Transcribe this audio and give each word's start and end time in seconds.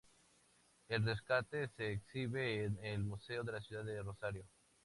El 0.89 1.05
rescate 1.05 1.67
se 1.77 1.91
exhibe 1.91 2.63
en 2.63 2.79
el 2.83 3.03
Museo 3.03 3.43
de 3.43 3.51
la 3.51 3.61
Ciudad 3.61 3.85
de 3.85 4.01
Rosario. 4.01 4.47